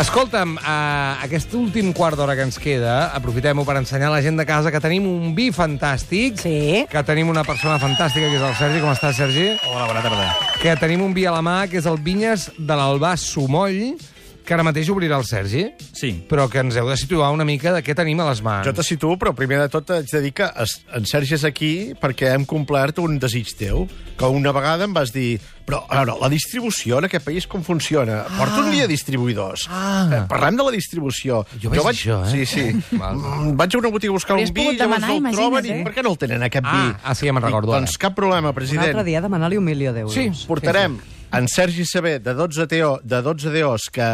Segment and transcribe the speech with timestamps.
[0.00, 4.38] Escolta'm, uh, aquest últim quart d'hora que ens queda, aprofitem-ho per ensenyar a la gent
[4.40, 6.86] de casa que tenim un vi fantàstic, Sí.
[6.88, 8.80] que tenim una persona fantàstica, que és el Sergi.
[8.80, 9.58] Com estàs, Sergi?
[9.68, 10.36] Hola, bona tarda.
[10.62, 13.98] Que tenim un vi a la mà, que és el Vinyes de l'Albà Sumoll,
[14.44, 16.24] que ara mateix obrirà el Sergi, Sí.
[16.28, 18.66] però que ens heu de situar una mica de què tenim a les mans.
[18.66, 21.44] Jo te situo, però primer de tot haig de dir que es- en Sergi és
[21.44, 23.86] aquí perquè hem complert un desig teu,
[24.18, 27.62] que una vegada em vas dir però, a veure, la distribució en aquest país com
[27.62, 28.24] funciona?
[28.28, 28.38] Ah.
[28.38, 29.68] Porta un dia distribuïdors.
[29.70, 30.08] Ah.
[30.12, 31.46] Eh, Parlem de la distribució.
[31.62, 32.30] Jo vaig dir això, eh?
[32.32, 32.82] Sí, sí.
[32.90, 35.66] Mm, Vaig a una botiga a buscar Hauries un vi, llavors demanar, no el troben
[35.66, 35.84] i eh?
[35.84, 36.96] per què no el tenen, aquest Ah, vi?
[37.04, 38.88] ah, sí, ja me'n recordo I, doncs cap problema, Un president.
[38.88, 40.12] altre dia demanar-li un milió d'euros.
[40.14, 40.30] Sí.
[40.48, 40.98] Portarem
[41.32, 44.06] en Sergi Saber, de 12 TO, de 12 DOs, que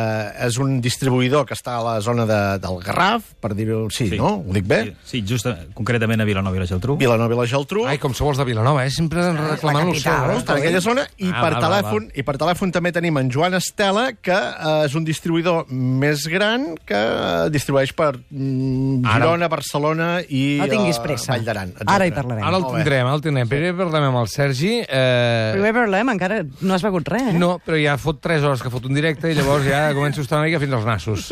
[0.47, 3.87] és un distribuïdor que està a la zona de, del Garraf, per dir-ho...
[3.95, 4.35] Sí, sí, no?
[4.47, 4.81] Ho dic bé?
[5.07, 6.99] Sí, just eh, concretament a Vilanova i la Geltrú.
[7.01, 7.87] Vilanova i la Geltrú.
[7.89, 8.93] Ai, com sou els de Vilanova, eh?
[8.95, 10.37] Sempre reclamant el seu, eh?
[10.43, 13.31] Està en aquella zona, i, Ah, per val, telèfon, i per telèfon també tenim en
[13.33, 19.17] Joan Estela, que eh, és un distribuïdor més gran que eh, distribueix per mm, Ara-
[19.27, 21.33] Girona, Barcelona i No tinguis eh, pressa.
[21.35, 21.73] Vall d'Aran.
[21.87, 22.45] Ara hi parlarem.
[22.47, 23.51] Ara el tindrem, ara el tindrem.
[23.51, 24.73] Primer parlem amb el Sergi.
[24.85, 25.53] Eh...
[25.57, 27.39] Primer parlem, encara no has begut res, eh?
[27.39, 30.27] No, però ja fot 3 hores que fot un directe i llavors ja començo a
[30.27, 31.31] estar una mica fins als nassos.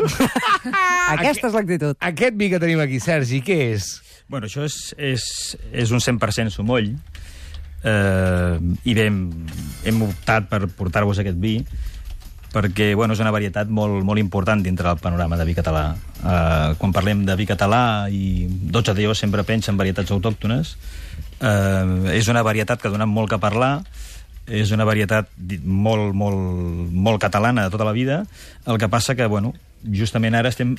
[1.15, 1.97] Aquesta és l'actitud.
[1.99, 3.89] Aquest vi que tenim aquí, Sergi, què és?
[4.31, 5.25] Bueno, això és, és,
[5.71, 6.95] és un 100% sumoll,
[7.85, 9.19] eh, i bé, hem,
[9.85, 11.59] hem optat per portar-vos aquest vi
[12.55, 15.89] perquè bueno, és una varietat molt, molt important dintre del panorama de vi català.
[16.23, 20.77] Eh, quan parlem de vi català i 12 DO sempre pensa en varietats autòctones.
[21.35, 23.81] Eh, és una varietat que ha donat molt que parlar,
[24.45, 25.29] és una varietat
[25.65, 28.23] molt, molt, molt catalana de tota la vida.
[28.65, 29.53] El que passa que, bueno,
[29.85, 30.75] justament ara estem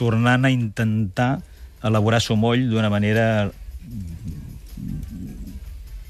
[0.00, 1.42] tornant a intentar
[1.82, 3.50] elaborar sumoll d'una manera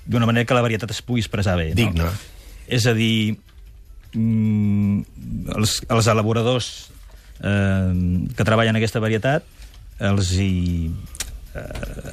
[0.06, 1.72] d'una manera que la varietat es pugui expressar bé.
[1.74, 2.10] Digna.
[2.10, 2.12] No?
[2.69, 3.38] És a dir,
[4.14, 5.02] mm,
[5.56, 6.69] els, els elaboradors
[7.41, 9.47] eh, que treballen aquesta varietat
[10.02, 10.91] els hi,
[11.54, 11.66] eh,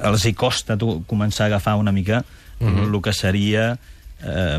[0.08, 2.24] els hi costa tu, començar a agafar una mica
[2.58, 2.94] mm -hmm.
[2.94, 3.78] el que seria
[4.24, 4.58] eh,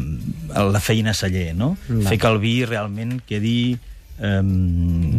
[0.56, 1.76] la feina celler, no?
[2.08, 3.78] Fer que el vi realment quedi
[4.22, 4.42] eh,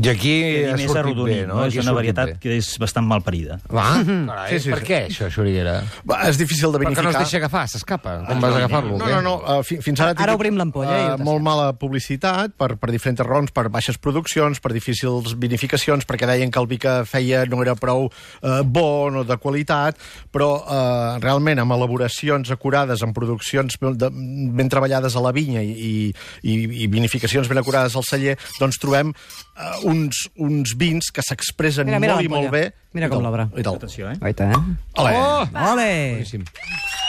[0.02, 0.34] I aquí
[0.66, 1.56] ha més sortit arrodonit, bé, no?
[1.56, 1.60] no?
[1.66, 2.36] Aquí És una sortit varietat bé.
[2.42, 3.58] que és bastant mal parida.
[3.72, 4.86] Va, carai, Sí, sí, per sí.
[4.88, 5.74] què això, Xuriguera?
[6.08, 7.04] Va, és difícil de Perquè vinificar.
[7.04, 8.14] no es deixa agafar, s'escapa.
[8.28, 8.98] Com vas a agafar-lo?
[8.98, 9.34] No, no, no.
[9.42, 11.24] Uh, fi, fins ara Ara obrim l'ampolla eh, tastem.
[11.26, 16.50] molt mala publicitat per, per diferents raons, per baixes produccions, per difícils vinificacions, perquè deien
[16.52, 18.06] que el vi que feia no era prou
[18.42, 19.98] eh, bon o de qualitat,
[20.30, 26.12] però eh, realment amb elaboracions acurades, amb produccions de, ben treballades a la vinya i,
[26.42, 26.52] i,
[26.84, 31.98] i vinificacions ben acurades al celler, doncs trobem eh, uns, uns vins que s'expressen Mira,
[32.02, 32.64] mira molt i molt bé.
[32.92, 33.48] Mira com tal, l'obre.
[33.56, 33.76] i tal.
[33.80, 34.16] Atenció, eh?
[34.20, 34.62] Oita, eh?
[35.00, 35.12] Ole.
[35.16, 35.46] Oh!
[35.72, 35.90] Ole!
[36.18, 36.44] Boníssim.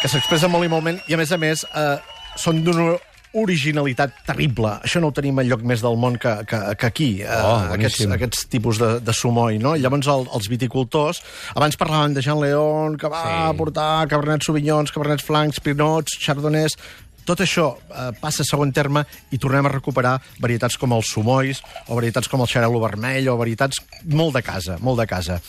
[0.02, 1.98] que s'expressa molt i molt bé, i a més a més eh,
[2.36, 2.94] són d'una
[3.34, 4.76] originalitat terrible.
[4.86, 7.56] Això no ho tenim en lloc més del món que, que, que aquí, eh, Oh,
[7.74, 8.12] aquests, boníssim.
[8.14, 9.72] aquests tipus de, de sumoll, no?
[9.76, 11.24] Llavors el, els viticultors,
[11.56, 13.34] abans parlaven de Jean León, que va Sí.
[13.52, 13.58] sí.
[13.58, 16.78] portar Cabernets Sauvignons, Cabernets Flancs, Pinots, Chardonnays...
[17.26, 21.62] Tot això eh, passa a segon terme i tornem a recuperar varietats com els sumolls,
[21.88, 23.80] o varietats com el xarel·lo vermell, o varietats
[24.12, 25.40] molt de casa, molt de casa.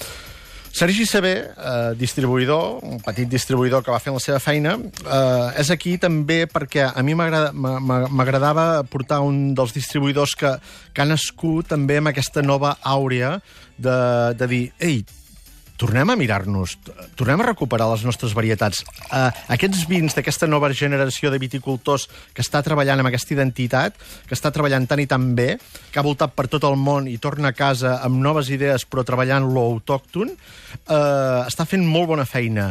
[0.74, 5.70] Sergi Saber, eh, distribuïdor, un petit distribuïdor que va fent la seva feina, eh, és
[5.70, 10.50] aquí també perquè a mi m'agrada- m'a- m'a- m'agradava portar un dels distribuïdors que,
[10.92, 13.36] que ha nascut també amb aquesta nova àurea
[13.78, 15.04] de, de dir, ei,
[15.84, 16.78] tornem a mirar-nos,
[17.12, 18.80] tornem a recuperar les nostres varietats.
[19.10, 24.32] Uh, aquests vins d'aquesta nova generació de viticultors que està treballant amb aquesta identitat, que
[24.36, 25.58] està treballant tan i tan bé,
[25.92, 29.04] que ha voltat per tot el món i torna a casa amb noves idees però
[29.04, 32.70] treballant lo autòcton, uh, està fent molt bona feina.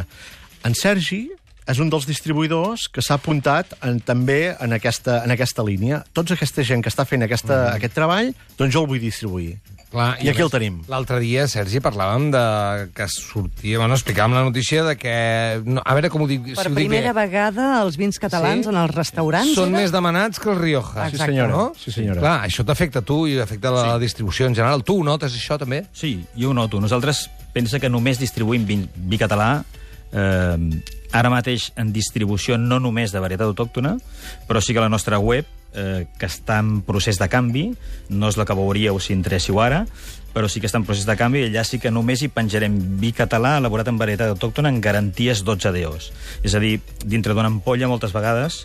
[0.66, 1.28] En Sergi
[1.66, 6.02] és un dels distribuïdors que s'ha apuntat en, també en aquesta, en aquesta línia.
[6.12, 7.78] Tots aquesta gent que està fent aquesta, mm.
[7.78, 9.54] aquest treball, doncs jo el vull distribuir.
[9.94, 10.80] Clar, I aquí el tenim.
[10.90, 12.40] L'altre dia, Sergi, parlàvem de
[12.96, 13.78] que sortia...
[13.78, 15.12] Bueno, explicàvem la notícia de que...
[15.62, 17.28] No, a veure com ho dic, Per si ho dic primera bé.
[17.28, 18.72] vegada els vins catalans Sí.
[18.72, 19.54] en els restaurants...
[19.54, 19.84] Són era?
[19.84, 21.06] més demanats que el Rioja.
[21.12, 21.52] Sí, senyora.
[21.52, 21.68] No?
[21.78, 22.18] Sí, senyora.
[22.24, 24.02] Clar, això t'afecta a tu i afecta la sí.
[24.02, 24.82] distribució en general.
[24.82, 25.84] Tu ho notes, això, també?
[25.94, 26.82] Sí, jo ho noto.
[26.82, 29.60] Nosaltres pensa que només distribuïm vi, vi català
[30.14, 30.56] eh,
[31.12, 33.96] ara mateix en distribució no només de varietat autòctona,
[34.48, 37.72] però sí que la nostra web, eh, que està en procés de canvi,
[38.08, 39.84] no és la que veuríeu si entréssiu ara,
[40.34, 42.74] però sí que està en procés de canvi i allà sí que només hi penjarem
[42.98, 46.10] vi català elaborat en varietat autòctona en garanties 12 DOs.
[46.42, 48.64] És a dir, dintre d'una ampolla moltes vegades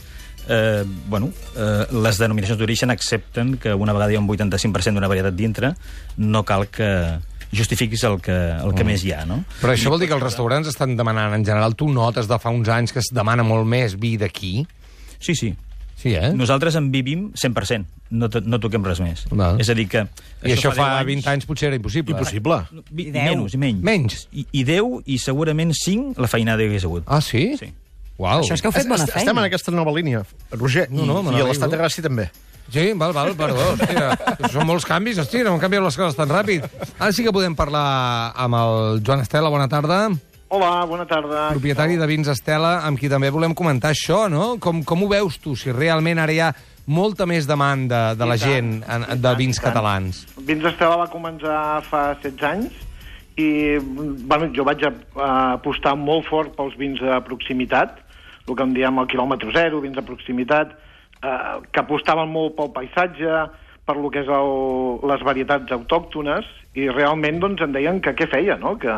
[0.50, 5.12] eh, bueno, eh, les denominacions d'origen accepten que una vegada hi ha un 85% d'una
[5.12, 5.76] varietat dintre,
[6.18, 6.90] no cal que
[7.56, 9.42] justifiquis el que, el que més hi ha, no?
[9.62, 12.54] Però això vol dir que els restaurants estan demanant, en general, tu notes de fa
[12.54, 14.60] uns anys que es demana molt més vi d'aquí?
[15.20, 15.56] Sí, sí.
[16.00, 16.30] Sí, eh?
[16.32, 17.84] Nosaltres en vivim 100%,
[18.16, 19.26] no, to no toquem res més.
[19.36, 19.60] Val.
[19.60, 20.06] És a dir que...
[20.48, 22.16] I això, fa 10 20 anys potser era impossible.
[22.16, 22.62] Impossible.
[22.88, 23.34] Vi, I deu.
[23.34, 23.84] menys, i menys.
[23.84, 24.22] Menys?
[24.32, 27.04] I, I 10 i segurament 5 la feinada que hagués hagut.
[27.12, 27.50] Ah, sí?
[27.60, 27.74] Sí.
[28.20, 28.42] Uau.
[28.44, 29.22] Això és que heu fet bona feina.
[29.24, 32.28] Estem en aquesta nova línia, Roger, No, no, i, i a l'estat de Gràcia també.
[32.70, 33.72] Sí, val, val, perdó.
[33.74, 34.10] Hòstia,
[34.54, 36.68] són molts canvis, hòstia, no han canviat les coses tan ràpid.
[37.00, 37.86] Ara sí que podem parlar
[38.38, 40.10] amb el Joan Estela, bona tarda,
[40.50, 41.48] Hola, bona tarda.
[41.54, 44.58] propietari de Vins Estela, amb qui també volem comentar això, no?
[44.62, 46.52] Com, com ho veus tu, si realment ara hi ha
[46.90, 49.68] molta més demanda de la I tant, gent en, de vins tant.
[49.70, 50.24] catalans?
[50.42, 52.80] Vins Estela va començar fa 16 anys
[53.38, 53.78] i
[54.26, 54.82] bueno, jo vaig
[55.16, 58.00] apostar molt fort pels vins de proximitat,
[58.50, 60.76] el que en diem el quilòmetre zero, vins de proximitat,
[61.24, 63.48] eh, que apostaven molt pel paisatge,
[63.90, 64.52] per lo que és el,
[65.10, 66.46] les varietats autòctones,
[66.78, 68.76] i realment doncs, em deien que què feia, no?
[68.82, 68.94] que,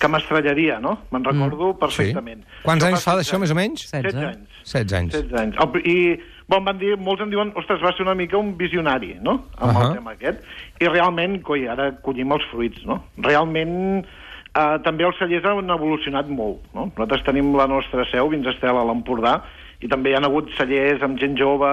[0.00, 0.96] que m'estranyaria, no?
[1.12, 2.40] Me'n recordo perfectament.
[2.46, 2.62] Sí.
[2.64, 3.84] Quants anys fa 16 d'això, més o menys?
[3.90, 4.14] 16.
[4.14, 4.62] 16 anys.
[4.64, 5.18] 16 anys.
[5.18, 5.60] 16 anys.
[5.60, 9.12] El, I bon, van dir, molts em diuen, ostres, va ser una mica un visionari,
[9.20, 9.76] no?, amb uh.
[9.76, 9.90] -huh.
[9.90, 10.40] el tema aquest.
[10.80, 13.02] I realment, coi, ara collim els fruits, no?
[13.28, 14.06] Realment,
[14.54, 16.90] eh, també els cellers han evolucionat molt, no?
[16.90, 19.40] Nosaltres tenim la nostra seu, Vins Estela, a l'Empordà,
[19.80, 21.70] i també hi ha hagut cellers amb gent jove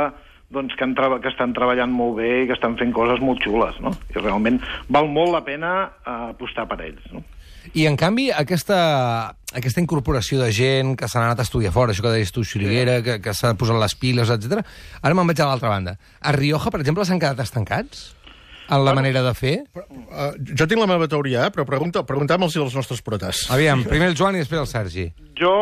[0.53, 3.79] doncs, que, han que estan treballant molt bé i que estan fent coses molt xules,
[3.83, 3.91] no?
[4.13, 7.23] I realment val molt la pena eh, apostar per ells, no?
[7.73, 8.77] I, en canvi, aquesta,
[9.51, 13.01] aquesta incorporació de gent que s'ha anat a estudiar fora, això que deies tu, Xuriguera,
[13.03, 14.63] que, que s'ha posat les piles, etc.
[15.01, 15.97] Ara me'n vaig a l'altra banda.
[16.21, 18.13] A Rioja, per exemple, s'han quedat estancats?
[18.69, 19.53] En la manera de fer?
[19.77, 21.53] Uh, jo tinc la meva teoria, eh?
[21.55, 23.45] però pregunta, preguntem-los als nostres protes.
[23.53, 25.07] Aviam, primer el Joan i després el Sergi.
[25.39, 25.53] Jo,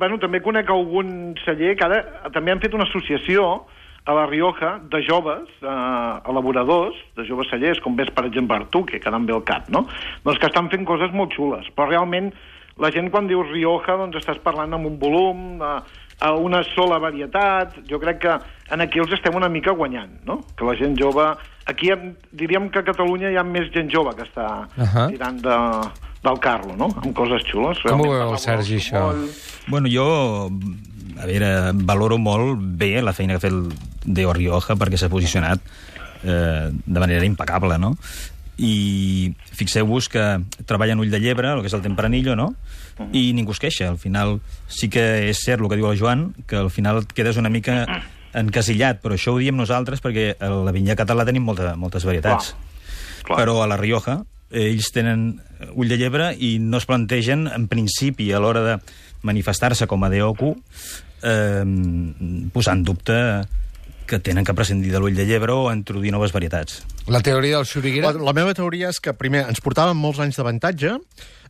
[0.00, 3.66] bueno, també conec algun celler que ara també han fet una associació
[4.08, 9.00] a la Rioja de joves eh, elaboradors, de joves cellers, com ves, per exemple, Artuque,
[9.00, 9.84] que em ve al cap, no?
[10.24, 12.32] Doncs que estan fent coses molt xules, però realment
[12.80, 15.74] la gent quan dius Rioja doncs estàs parlant amb un volum, de,
[16.20, 18.36] a una sola varietat, jo crec que
[18.72, 20.40] en aquí els estem una mica guanyant, no?
[20.56, 21.32] Que la gent jove...
[21.70, 24.46] Aquí hem- diríem que a Catalunya hi ha més gent jove que està
[24.76, 25.06] Ahà.
[25.12, 25.58] tirant de,
[26.24, 26.88] del carro, no?
[27.02, 27.78] Amb coses xules.
[27.86, 29.06] Com ho veu el Sergi, això?
[29.12, 29.38] molt.
[29.70, 30.06] Bueno, jo,
[31.20, 31.50] a veure,
[31.86, 33.70] valoro molt bé la feina que ha fet el
[34.04, 35.60] Deo Rioja perquè s'ha posicionat
[36.24, 37.94] eh, de manera impecable, no?
[38.60, 40.22] I fixeu-vos que
[40.68, 42.50] treballa en Ull de Llebre, el que és el Tempranillo, no?
[43.16, 43.86] I ningú es queixa.
[43.88, 47.12] Al final sí que és cert el que diu el Joan, que al final et
[47.16, 47.86] quedes una mica
[48.34, 52.54] encasillat, però això ho diem nosaltres perquè a la vinya català tenim molta, moltes varietats.
[53.26, 53.42] Clar.
[53.42, 55.40] Però a la Rioja ells tenen
[55.78, 58.76] ull de llebre i no es plantegen, en principi, a l'hora de
[59.22, 60.42] manifestar-se com a DOQ,
[61.22, 61.64] eh,
[62.52, 63.18] posar en dubte
[64.10, 66.80] que tenen que prescindir de l'ull de llebre o introduir noves varietats.
[67.06, 68.10] La teoria del Xuriguera...
[68.10, 70.96] La, la meva teoria és que, primer, ens portaven molts anys d'avantatge,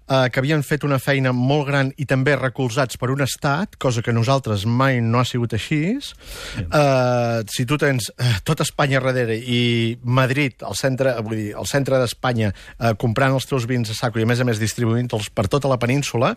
[0.09, 4.03] eh, que havien fet una feina molt gran i també recolzats per un estat, cosa
[4.03, 5.81] que nosaltres mai no ha sigut així.
[5.91, 11.67] Eh, si tu tens eh, tot Espanya darrere i Madrid, el centre, vull dir, el
[11.69, 15.31] centre d'Espanya, eh, comprant els teus vins a saco i, a més a més, distribuint-los
[15.35, 16.33] per tota la península,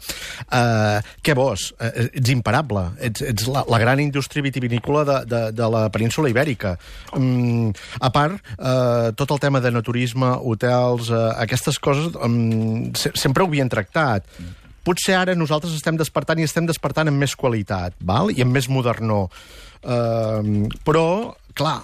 [0.47, 1.71] eh, què vols?
[1.79, 2.85] Eh, ets imparable.
[3.03, 6.75] Ets, ets la, la gran indústria vitivinícola de, de, de la península ibèrica.
[7.15, 12.13] Mm, a part, eh, tot el tema de naturisme, hotels, eh, aquestes coses,
[12.97, 14.25] se sempre ho havien tractat.
[14.83, 18.33] Potser ara nosaltres estem despertant i estem despertant amb més qualitat, val?
[18.33, 19.29] i amb més modernor.
[19.83, 21.83] Uh, però, clar,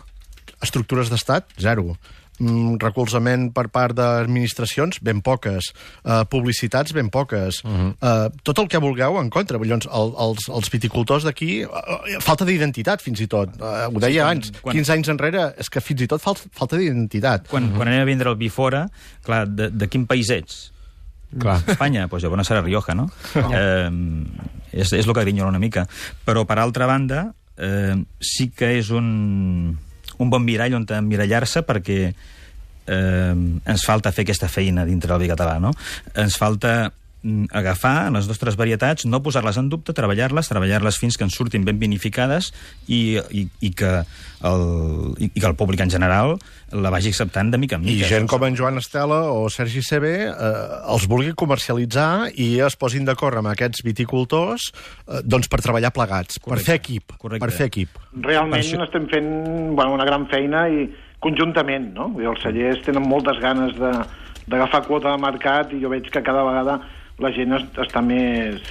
[0.63, 1.93] estructures d'estat, zero.
[2.39, 5.73] Mm, recolzament per part d'administracions, ben poques.
[6.05, 7.59] Uh, publicitats, ben poques.
[7.65, 7.89] Uh -huh.
[7.99, 9.57] uh, tot el que vulgueu en contra.
[9.57, 11.63] Llavors, el, els, els viticultors d'aquí...
[11.65, 13.49] Uh, falta d'identitat, fins i tot.
[13.59, 14.51] Uh, ho deia Sí, quan- abans.
[14.61, 17.47] quan- 15 anys enrere, és que fins i tot fal, falta d'identitat.
[17.49, 18.89] Quan, quan anem a vendre el vi fora,
[19.23, 20.71] clar, de, de quin país ets?
[21.29, 21.59] Clar.
[21.67, 23.09] Espanya, doncs llavors serà Rioja, no?
[23.35, 23.89] Eh,
[24.71, 25.85] és, és el que grinyola una mica.
[26.25, 29.77] Però, per altra banda, eh, sí que és un,
[30.17, 31.99] un bon mirall on emmirallar-se perquè
[32.89, 35.73] eh, ens falta fer aquesta feina dintre del vi català, no?
[36.15, 36.98] Ens falta mm,
[37.51, 41.79] agafar les nostres varietats, no posar-les en dubte, treballar-les, treballar-les fins que ens surtin ben
[41.81, 42.53] vinificades
[42.87, 43.89] i, i, i, que
[44.47, 44.63] el,
[45.19, 46.37] i, i que el públic en general
[46.71, 48.07] la vagi acceptant de mica en I mica.
[48.07, 50.31] gent com en Joan Estela o Sergi CB eh,
[50.93, 56.39] els vulgui comercialitzar i es posin d'acord amb aquests viticultors eh, doncs per treballar plegats,
[56.39, 56.65] per Correcte.
[56.71, 57.17] fer equip.
[57.19, 57.43] Correcte.
[57.45, 57.99] Per fer equip.
[58.15, 59.29] Realment Per això- estem fent
[59.75, 60.87] bueno, una gran feina i
[61.19, 62.13] conjuntament, no?
[62.21, 63.91] Els cellers tenen moltes ganes de
[64.49, 66.79] d'agafar quota de mercat i jo veig que cada vegada
[67.19, 68.61] la gent es, està més...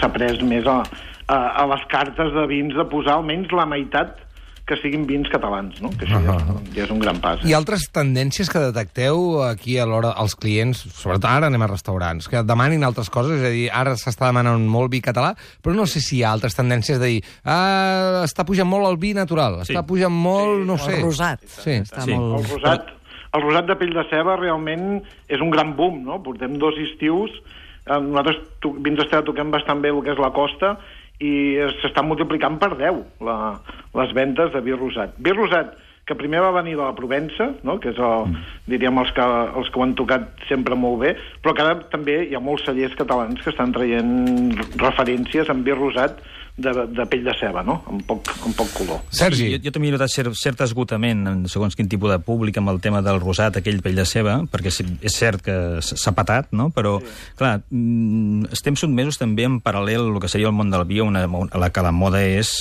[0.00, 0.80] s'ha pres més a,
[1.28, 4.18] a, a les cartes de vins de posar almenys la meitat
[4.62, 5.88] que siguin vins catalans, no?
[5.98, 7.40] que això ja, és, ja és un gran pas.
[7.42, 11.68] Hi ha altres tendències que detecteu aquí a l'hora als clients, sobretot ara anem a
[11.72, 15.32] restaurants, que demanin altres coses, és a dir, ara s'està demanant molt vi català,
[15.62, 19.00] però no sé si hi ha altres tendències de dir ah, està pujant molt el
[19.02, 19.74] vi natural, Sí.
[19.74, 20.94] està pujant molt, no ho sé.
[21.00, 21.42] El rosat.
[21.58, 21.80] Sí.
[21.82, 22.14] Està Sí.
[22.14, 22.46] El molt...
[22.54, 22.86] rosat,
[23.34, 26.22] el rosat de pell de ceba realment és un gran boom, no?
[26.22, 30.30] Portem dos estius, eh, nosaltres to, vins Estela toquem bastant bé el que és la
[30.32, 30.76] costa
[31.20, 33.58] i es- s'estan multiplicant per 10 la,
[33.94, 35.14] les ventes de vi rosat.
[35.18, 35.74] Vi rosat
[36.06, 37.78] que primer va venir de la Provença, no?
[37.78, 38.36] que és el, Mm.
[38.66, 42.24] diríem els que, els que ho han tocat sempre molt bé, però que ara també
[42.28, 46.18] hi ha molts cellers catalans que estan traient referències en vi rosat
[46.56, 47.78] de, de pell de ceba, no?
[47.88, 49.00] amb, poc, amb poc color.
[49.14, 52.58] Sergi, Jo, jo també he notat cert, cert esgotament en segons quin tipus de públic
[52.60, 56.52] amb el tema del rosat, aquell pell de ceba, perquè és cert que s'ha patat,
[56.52, 56.68] no?
[56.74, 57.14] però, sí.
[57.40, 61.24] clar, mm, estem sotmesos també en paral·lel el que seria el món del vi, una,
[61.26, 62.52] la que la moda és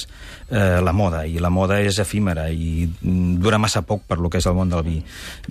[0.51, 4.31] eh, la moda, i la moda és efímera, i mm, dura massa poc per lo
[4.31, 4.97] que és el món del vi.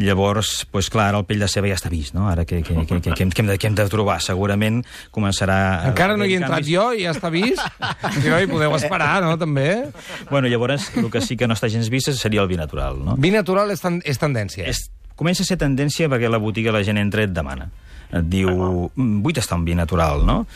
[0.00, 2.28] Llavors, pues, clar, ara el pell de ceba ja està vist, no?
[2.30, 4.20] Ara què, què, què, què, què, hem, de, què hem de trobar?
[4.24, 4.82] Segurament
[5.12, 5.60] començarà...
[5.90, 6.72] encara no hi he entrat canvis.
[6.72, 7.64] jo i ja està vist?
[8.30, 9.68] No, hi podeu esperar, no, també?
[10.30, 13.18] Bueno, llavors, el que sí que no està gens vist seria el vi natural, no?
[13.20, 14.66] Vi natural és, ten és tendència.
[14.70, 14.86] És,
[15.18, 17.68] comença a ser tendència perquè la botiga la gent entra i et demana.
[18.10, 18.50] Et diu,
[18.94, 20.46] "Mm, vull tastar un vi natural, no?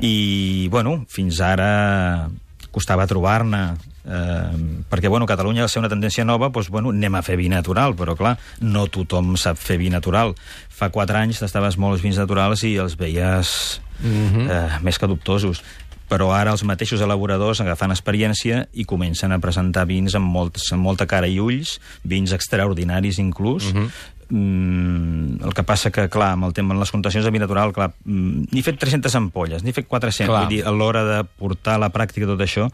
[0.00, 2.30] I, bueno, fins ara
[2.70, 7.22] costava trobar-ne, eh, perquè, bueno, Catalunya, al ser una tendència nova, doncs, bueno, anem a
[7.22, 10.34] fer vi natural, però, clar, no tothom sap fer vi natural.
[10.68, 15.62] Fa quatre anys tastaves molts vins naturals i els veies eh, més que dubtosos
[16.10, 20.82] però ara els mateixos elaboradors agafant experiència i comencen a presentar vins amb, molts, amb
[20.82, 23.70] molta cara i ulls, vins extraordinaris inclús.
[23.70, 23.90] Uh -huh.
[24.30, 27.72] mm, el que passa que, clar, amb el tema en les connotacions de vi natural,
[27.72, 30.42] clar, mm, n'he fet 300 ampolles, n'he fet 400, Clar.
[30.42, 32.70] vull dir, a l'hora de portar a la pràctica tot això,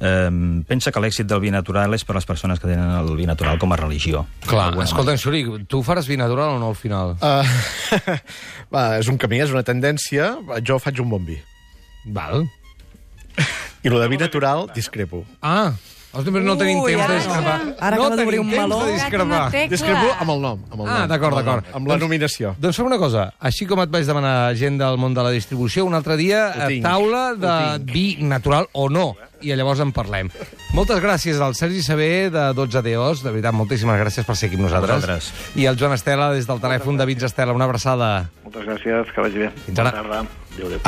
[0.00, 0.30] eh,
[0.66, 3.58] pensa que l'èxit del vi natural és per les persones que tenen el vi natural
[3.58, 4.26] com a religió.
[4.46, 7.16] Clar, escolta, Xuri, tu faràs vi natural o no al final?
[7.22, 7.44] Uh,
[8.74, 10.36] va, és un camí, és una tendència.
[10.62, 11.38] Jo faig un bon vi.
[12.04, 12.48] Val.
[13.82, 15.24] I lo de vi natural, discrepo.
[15.42, 15.72] Ah,
[16.10, 17.60] Ostres, no tenim Ui, temps ara- de discrepar.
[17.78, 18.78] ara no d'obrir tenim un temps meló.
[18.86, 19.50] de discrepar.
[19.52, 19.68] Tecla.
[19.68, 20.62] Discrepo amb el nom.
[20.72, 21.76] Amb el Ah, nom, d'acord, amb el nom, d'acord.
[21.76, 22.54] Amb la Doncs- nominació.
[22.58, 25.84] Doncs fem una cosa, així com et vaig demanar gent del món de la distribució,
[25.84, 27.92] un altre dia Ho a tinc, taula ho de tinc.
[27.92, 30.30] vi natural o no, i llavors en parlem.
[30.72, 34.56] Moltes gràcies al Sergi Saber de 12 DOs, de veritat, moltíssimes gràcies per ser aquí
[34.56, 34.96] amb nosaltres.
[35.04, 35.32] Vosaltres.
[35.56, 38.30] I al Joan Estela des del telèfon de Vins Estela, una abraçada.
[38.44, 39.50] Moltes gràcies, que vagi bé.
[39.66, 39.90] Fins ara.
[39.90, 40.26] Bona tarda.
[40.56, 40.80] Adéu, adéu.